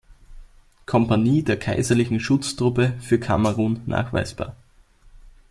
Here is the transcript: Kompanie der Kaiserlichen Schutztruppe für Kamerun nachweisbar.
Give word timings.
Kompanie 0.87 1.43
der 1.43 1.59
Kaiserlichen 1.59 2.19
Schutztruppe 2.19 2.95
für 3.01 3.19
Kamerun 3.19 3.81
nachweisbar. 3.85 4.55